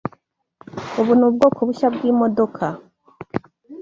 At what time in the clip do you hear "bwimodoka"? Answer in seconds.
1.95-2.65